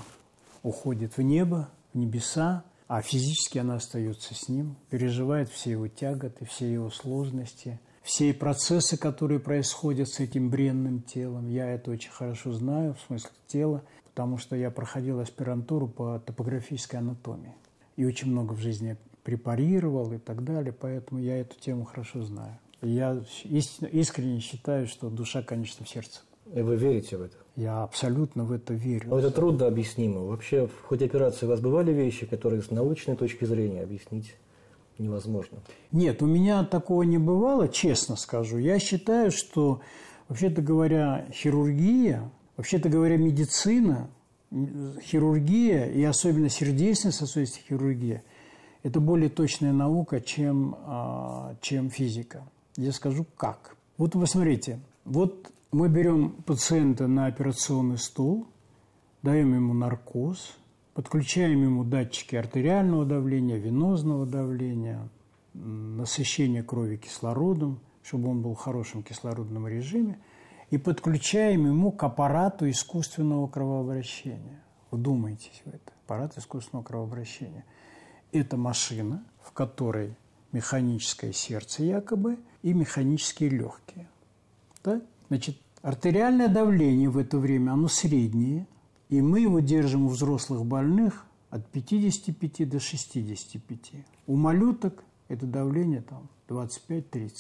[0.62, 6.46] уходит в небо, в небеса, а физически она остается с ним, переживает все его тяготы,
[6.46, 11.50] все его сложности, все процессы, которые происходят с этим бренным телом.
[11.50, 17.02] Я это очень хорошо знаю, в смысле тела, потому что я проходил аспирантуру по топографической
[17.02, 17.54] анатомии.
[17.98, 22.58] И очень много в жизни препарировал и так далее, поэтому я эту тему хорошо знаю.
[22.82, 26.22] Я искренне считаю, что душа, конечно, в сердце.
[26.54, 27.38] И вы верите в это?
[27.56, 29.10] Я абсолютно в это верю.
[29.10, 30.22] Но это трудно объяснимо.
[30.22, 34.36] Вообще, в ходе операции у вас бывали вещи, которые с научной точки зрения объяснить
[34.98, 35.60] невозможно?
[35.92, 38.58] Нет, у меня такого не бывало, честно скажу.
[38.58, 39.82] Я считаю, что,
[40.28, 44.10] вообще-то говоря, хирургия, вообще-то говоря, медицина,
[44.52, 48.24] хирургия и особенно сердечно-сосудистая хирургия–
[48.84, 52.44] это более точная наука, чем, а, чем физика.
[52.76, 53.76] Я скажу, как.
[53.98, 58.48] Вот вы смотрите, вот мы берем пациента на операционный стол,
[59.22, 60.58] даем ему наркоз,
[60.94, 65.10] подключаем ему датчики артериального давления, венозного давления,
[65.54, 70.20] насыщение крови кислородом, чтобы он был в хорошем кислородном режиме,
[70.72, 74.64] и подключаем ему к аппарату искусственного кровообращения.
[74.92, 75.94] Вдумайтесь в это.
[76.06, 77.64] Аппарат искусственного кровообращения.
[78.34, 80.18] Это машина, в которой
[80.52, 84.08] механическое сердце якобы и механические легкие.
[84.84, 85.02] Да?
[85.30, 88.68] Значит, артериальное давление в это время, оно среднее,
[89.10, 93.92] и мы его держим у взрослых больных от 55 до 65.
[94.26, 97.32] У малюток это давление там 25-30.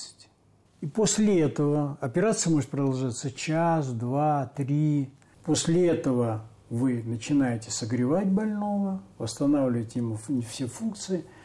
[0.82, 5.10] И после этого операция может продолжаться час, два, три.
[5.44, 10.18] После этого вы начинаете согревать больного, восстанавливаете ему
[10.50, 11.26] все функции–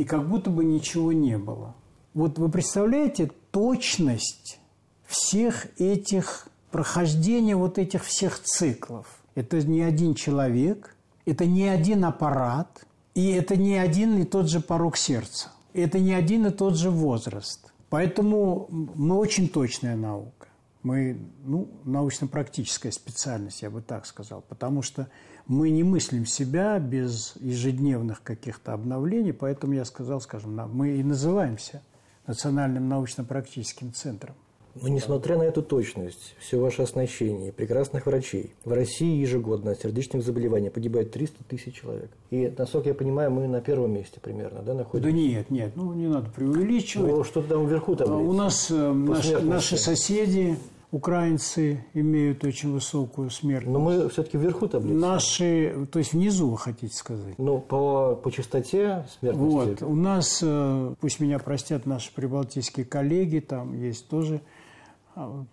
[0.00, 1.74] и как будто бы ничего не было.
[2.14, 4.58] Вот вы представляете точность
[5.06, 9.06] всех этих прохождения вот этих всех циклов.
[9.34, 14.60] Это не один человек, это не один аппарат, и это не один и тот же
[14.60, 15.50] порог сердца.
[15.74, 17.70] Это не один и тот же возраст.
[17.90, 20.48] Поэтому мы очень точная наука.
[20.82, 24.42] Мы, ну, научно-практическая специальность, я бы так сказал.
[24.42, 25.08] Потому что
[25.46, 31.82] мы не мыслим себя без ежедневных каких-то обновлений, поэтому я сказал, скажем, мы и называемся
[32.26, 34.34] Национальным научно-практическим центром.
[34.74, 40.22] Но несмотря на эту точность, все ваше оснащение, прекрасных врачей, в России ежегодно от сердечных
[40.22, 42.10] заболеваний погибает 300 тысяч человек.
[42.30, 45.10] И, насколько я понимаю, мы на первом месте примерно, да, находимся?
[45.10, 47.10] Да нет, нет, ну не надо преувеличивать.
[47.10, 48.22] Ну, что-то там вверху таблицы.
[48.22, 50.56] У нас э, наши, наши соседи,
[50.92, 53.72] украинцы имеют очень высокую смертность.
[53.72, 54.94] Но мы все-таки вверху таблицы.
[54.94, 57.34] Наши, то есть внизу, вы хотите сказать?
[57.38, 59.82] Ну, по, по частоте смертности.
[59.82, 64.59] Вот, у нас, э, пусть меня простят наши прибалтийские коллеги, там есть тоже а,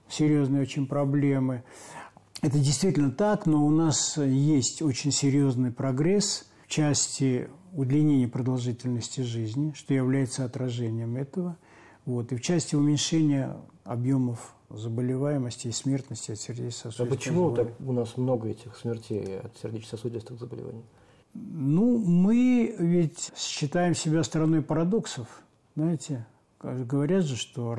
[0.10, 1.64] серьезные очень проблемы.
[2.42, 9.74] Это действительно так, но у нас есть очень серьезный прогресс в части удлинения продолжительности жизни,
[9.76, 11.58] что является отражением этого.
[12.06, 17.92] Вот, и в части уменьшения объемов заболеваемости и смертности от сердечно-сосудистых А почему так у
[17.92, 20.84] нас много этих смертей от сердечно-сосудистых заболеваний?
[21.34, 25.28] Ну, мы ведь считаем себя страной парадоксов,
[25.76, 26.26] знаете.
[26.62, 27.76] Говорят же, что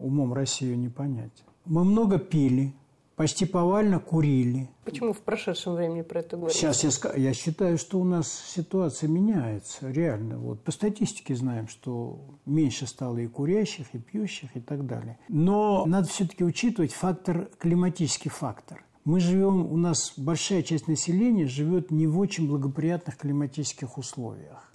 [0.00, 1.44] умом Россию не понять.
[1.64, 2.74] Мы много пили,
[3.16, 4.70] почти повально курили.
[4.84, 6.58] Почему в прошедшем времени про это говорите?
[6.58, 10.38] Сейчас я, я считаю, что у нас ситуация меняется, реально.
[10.38, 15.18] Вот по статистике знаем, что меньше стало и курящих, и пьющих, и так далее.
[15.28, 18.84] Но надо все-таки учитывать фактор, климатический фактор.
[19.04, 24.72] Мы живем, у нас большая часть населения живет не в очень благоприятных климатических условиях.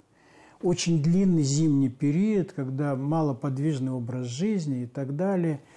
[0.62, 5.60] Очень длинный зимний период, когда малоподвижный образ жизни и так далее–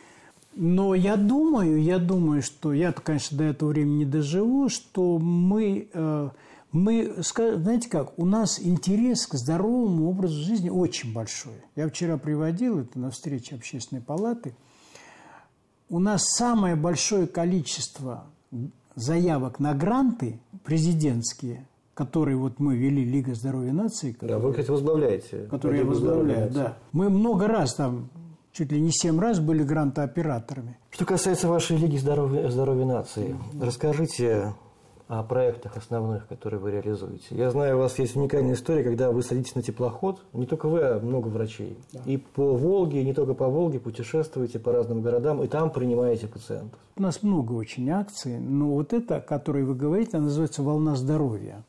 [0.55, 5.89] но я думаю, я думаю, что я, конечно, до этого времени не доживу, что мы,
[5.93, 6.29] э,
[6.71, 11.55] мы, знаете как, у нас интерес к здоровому образу жизни очень большой.
[11.75, 14.55] Я вчера приводил это на встрече общественной палаты.
[15.89, 18.25] У нас самое большое количество
[18.95, 24.15] заявок на гранты президентские, которые вот мы вели Лига здоровья нации.
[24.21, 25.47] Да, вы, кстати, возглавляете.
[25.49, 26.77] Которые я возглавляю, да.
[26.91, 28.09] Мы много раз там
[28.51, 30.77] чуть ли не семь раз были грантооператорами.
[30.91, 34.53] Что касается вашей Лиги здоровья, здоровья нации, расскажите
[35.07, 37.27] о проектах основных, которые вы реализуете.
[37.29, 40.81] Я знаю, у вас есть уникальная история, когда вы садитесь на теплоход, не только вы,
[40.81, 41.77] а много врачей.
[41.93, 41.99] Да.
[42.05, 46.27] И по Волге, и не только по Волге, путешествуете по разным городам, и там принимаете
[46.27, 46.79] пациентов.
[46.95, 50.95] У нас много очень акций, но вот это, о которой вы говорите, она называется «Волна
[50.95, 51.63] здоровья».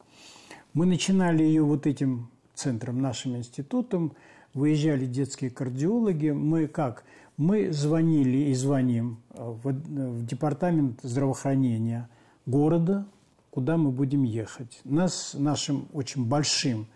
[0.77, 4.13] Мы начинали ее вот этим центром, нашим институтом,
[4.53, 6.33] выезжали детские кардиологи.
[6.33, 7.05] Мы как?
[7.39, 12.11] Мы звонили и звоним в, в департамент здравоохранения
[12.45, 13.07] города,
[13.51, 14.79] куда мы будем ехать.
[14.85, 16.89] Нас, нашим очень большим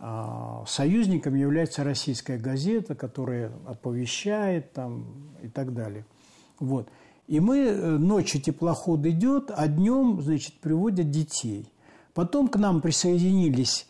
[0.00, 5.04] а, союзником является российская газета, которая оповещает там,
[5.44, 6.04] и так далее.
[6.58, 6.88] Вот.
[7.28, 11.70] И мы, э, ночью теплоход идет, а днем, значит, приводят детей.
[12.16, 13.86] Потом к нам присоединились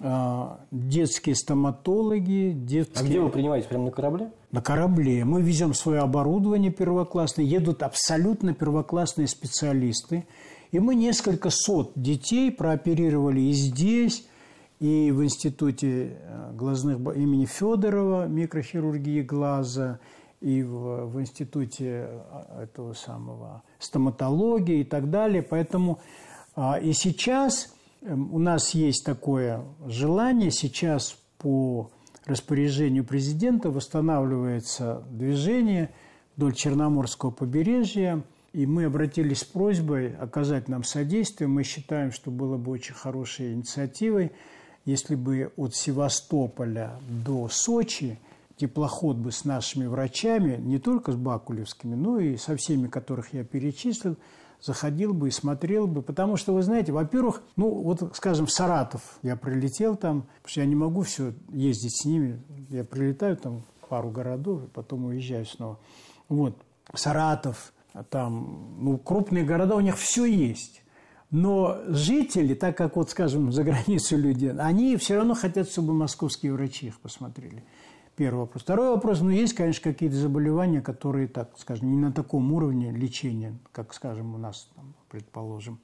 [0.00, 3.04] а, детские стоматологи, детские...
[3.04, 3.66] А где вы принимаете?
[3.66, 4.30] Прямо на корабле?
[4.52, 5.24] На корабле.
[5.24, 10.24] Мы везем свое оборудование первоклассное, едут абсолютно первоклассные специалисты–
[10.72, 14.26] и мы несколько сот детей прооперировали и здесь,
[14.80, 20.00] и в институте э, глазных имени Федорова, микрохирургии глаза,
[20.40, 25.42] и в, в институте э, этого самого стоматологии и так далее.
[25.42, 26.00] Поэтому
[26.78, 31.90] и сейчас эм, у нас есть такое желание, сейчас по
[32.24, 35.90] распоряжению президента восстанавливается движение
[36.36, 38.22] вдоль Черноморского побережья–
[38.56, 41.46] и мы обратились с просьбой оказать нам содействие.
[41.46, 44.32] Мы считаем, что было бы очень хорошей инициативой,
[44.86, 48.18] если бы от Севастополя до Сочи
[48.56, 53.44] теплоход бы с нашими врачами, не только с Бакулевскими, но и со всеми, которых я
[53.44, 54.16] перечислил,
[54.66, 56.02] заходил бы и смотрел бы.
[56.02, 60.60] Потому что, вы знаете, во-первых, ну вот, скажем, в Саратов я прилетел там, потому что
[60.60, 62.42] я не могу все ездить с ними.
[62.68, 65.78] Я прилетаю там пару городов и потом уезжаю снова.
[66.28, 66.56] Вот,
[66.94, 67.72] Саратов,
[68.10, 70.82] там, ну, крупные города, у них все есть.
[71.30, 76.52] Но жители, так как, вот, скажем, за границу люди, они все равно хотят, чтобы московские
[76.52, 77.64] врачи их посмотрели.
[78.16, 78.62] Первый вопрос.
[78.62, 83.58] Второй вопрос, ну, есть, конечно, какие-то заболевания, которые, так скажем, не на таком уровне лечения,
[83.72, 85.78] как, скажем, у нас, там, предположим.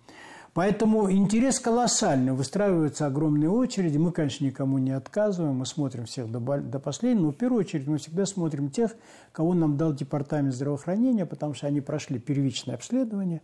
[0.55, 3.99] Поэтому интерес колоссальный, выстраиваются огромные очереди.
[3.99, 7.87] Мы, конечно, никому не отказываем, мы смотрим всех до, до последнего, но в первую очередь
[7.87, 8.95] мы всегда смотрим тех,
[9.33, 13.42] кого нам дал департамент здравоохранения, потому что они прошли первичное обследование,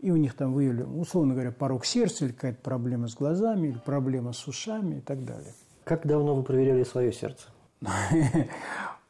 [0.00, 3.78] и у них там выявили, условно говоря, порог сердца или какая-то проблема с глазами, или
[3.78, 5.54] проблема с ушами и так далее.
[5.84, 7.53] Как давно вы проверяли свое сердце?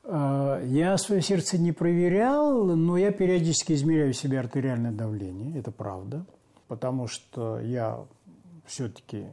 [0.07, 6.27] Я свое сердце не проверял, но я периодически измеряю себе артериальное давление, это правда
[6.69, 8.05] потому что я
[8.67, 9.27] все-таки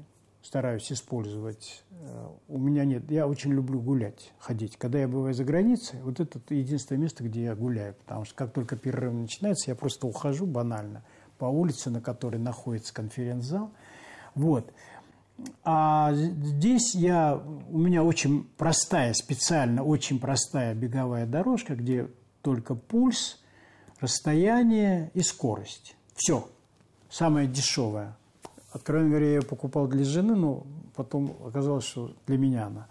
[0.43, 1.83] стараюсь использовать.
[1.91, 4.77] Э, у меня нет, я очень люблю гулять, ходить.
[4.77, 8.53] Когда я бываю за границей, вот это единственное место, где я гуляю, потому что как
[8.53, 11.03] только перерыв начинается, я просто ухожу банально
[11.37, 13.71] по улице, на которой находится конференц-зал.
[14.35, 14.71] Вот.
[15.63, 22.07] А здесь я, у меня очень простая, специально очень простая беговая дорожка, где
[22.41, 23.39] только пульс,
[23.99, 25.95] расстояние и скорость.
[26.15, 26.47] Все
[27.09, 28.17] самая дешевая.
[28.71, 32.87] Откровенно говоря, я ее покупал для жены, но потом оказалось, что для меня она.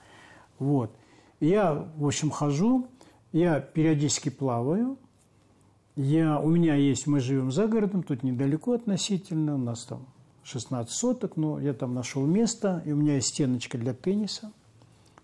[0.58, 0.94] Вот.
[1.40, 2.88] Я, в общем, хожу,
[3.32, 4.98] я периодически плаваю.
[5.96, 10.06] Я, у меня есть, мы живем за городом, тут недалеко относительно, у нас там
[10.44, 14.52] 16 соток, но я там нашел место, и у меня есть стеночка для тенниса.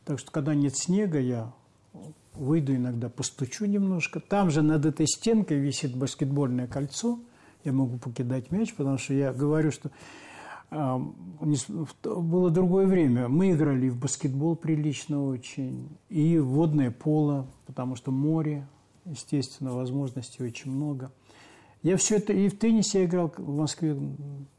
[0.04, 1.52] Так что, когда нет снега, я
[2.34, 4.20] выйду иногда, постучу немножко.
[4.20, 7.18] Там же над этой стенкой висит баскетбольное кольцо–
[7.66, 9.90] я могу покидать мяч, потому что я говорю, что
[10.70, 10.98] э,
[12.04, 13.28] было другое время.
[13.28, 18.68] Мы играли в баскетбол прилично очень, и в водное поло, потому что море,
[19.04, 21.10] естественно, возможностей очень много.
[21.82, 23.96] Я все это и в теннисе я играл в Москве.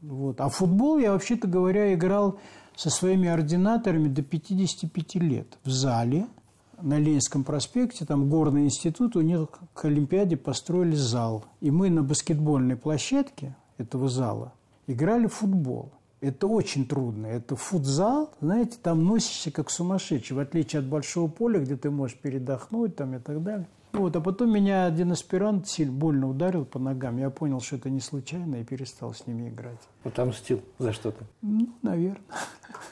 [0.00, 0.40] Вот.
[0.40, 2.38] А в футбол я, вообще-то говоря, играл
[2.76, 6.26] со своими ординаторами до 55 лет в зале–
[6.82, 11.44] на Ленинском проспекте, там горный институт, у них к Олимпиаде построили зал.
[11.60, 14.52] И мы на баскетбольной площадке этого зала
[14.86, 15.92] играли в футбол.
[16.20, 17.26] Это очень трудно.
[17.26, 22.18] Это футзал, знаете, там носишься как сумасшедший, в отличие от большого поля, где ты можешь
[22.18, 23.68] передохнуть там и так далее.
[23.92, 27.18] Вот, а потом меня один аспирант сильно больно ударил по ногам.
[27.18, 29.80] Я понял, что это не случайно и перестал с ними играть.
[30.04, 31.24] Отомстил за что-то?
[31.42, 32.22] Ну, наверное.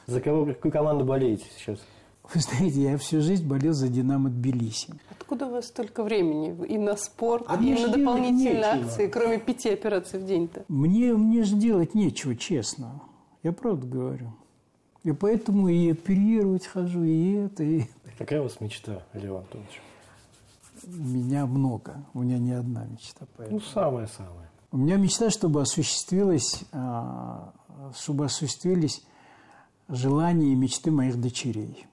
[0.07, 1.79] За кого, какую команду болеете сейчас?
[2.35, 4.93] Вы знаете, я всю жизнь болел за «Динамо» Тбилиси.
[5.11, 9.71] Откуда у вас столько времени и на спорт, а и на дополнительные акции, кроме пяти
[9.71, 10.65] операций в день-то?
[10.67, 13.01] Мне, мне же делать нечего, честно.
[13.45, 14.33] Я правду говорю.
[15.05, 17.85] И поэтому и оперировать хожу, и это, и
[18.19, 19.81] Какая у вас мечта, Лев Антонович?
[20.85, 22.05] У меня много.
[22.15, 23.27] У меня не одна мечта.
[23.37, 23.59] Поэтому.
[23.59, 24.51] Ну, самая-самая.
[24.73, 26.65] У меня мечта, чтобы осуществилось,
[27.95, 29.03] чтобы осуществились
[29.89, 31.87] желания и мечты моих дочерей.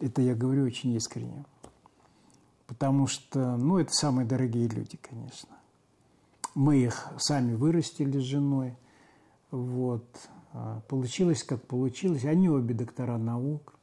[0.00, 1.44] Это я говорю очень искренне.
[2.66, 5.50] Потому что, ну, это самые дорогие люди, конечно.
[6.54, 8.76] Мы их сами вырастили с женой.
[9.50, 10.04] Вот.
[10.52, 12.24] А, получилось, как получилось.
[12.24, 13.74] Они обе доктора наук.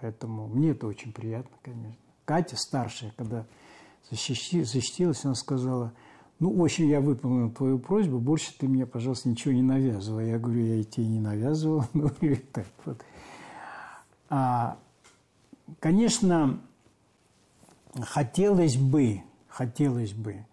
[0.00, 2.03] Поэтому мне это очень приятно, конечно.
[2.24, 3.46] Катя, старшая, когда
[4.10, 5.92] защитилась, она сказала,
[6.40, 10.30] ну, общем, я выполнил твою просьбу, больше ты мне, пожалуйста, ничего не навязывай.
[10.30, 11.84] Я говорю, я тебе не навязывал.
[11.94, 13.02] Ну, и так вот.
[14.28, 14.78] А,
[15.78, 16.60] конечно,
[18.00, 20.44] хотелось бы, хотелось бы,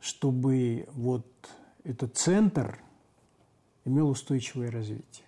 [0.00, 1.26] чтобы вот
[1.84, 2.78] этот центр
[3.84, 5.26] имел устойчивое развитие.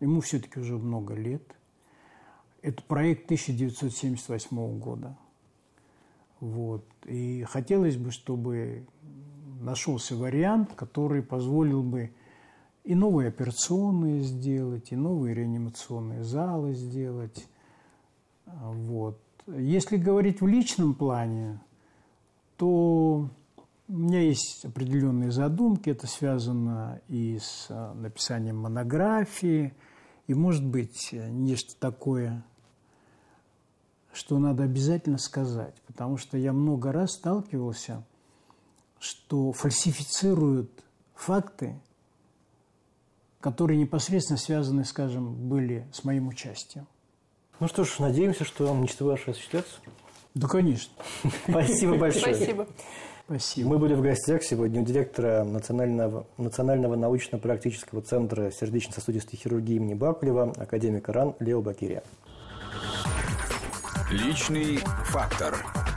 [0.00, 1.42] Ему все-таки уже много лет.
[2.68, 5.16] Это проект 1978 года.
[6.38, 6.84] Вот.
[7.06, 8.84] И хотелось бы, чтобы
[9.58, 12.10] нашелся вариант, который позволил бы
[12.84, 17.48] и новые операционные сделать, и новые реанимационные залы сделать.
[18.44, 19.18] Вот.
[19.46, 21.60] Если говорить в личном плане,
[22.58, 23.30] то
[23.88, 25.88] у меня есть определенные задумки.
[25.88, 29.72] Это связано и с э, написанием монографии,
[30.26, 32.44] и, может быть, нечто такое,
[34.12, 35.74] что надо обязательно сказать.
[35.86, 38.04] Потому что я много раз сталкивался,
[38.98, 40.70] что фальсифицируют
[41.14, 41.78] факты,
[43.40, 46.86] которые непосредственно связаны, скажем, были с моим участием.
[47.60, 49.80] Ну что ж, надеемся, что мечты ваши осуществятся.
[50.34, 50.92] Да, конечно.
[51.48, 52.34] Спасибо большое.
[52.34, 52.68] Спасибо.
[53.26, 53.68] Спасибо.
[53.68, 60.52] Мы были в гостях сегодня у директора Национального, Национального научно-практического центра сердечно-сосудистой хирургии имени Бакулева,
[60.56, 62.02] академика РАН Лео Бакирия.
[64.10, 65.87] Личный фактор.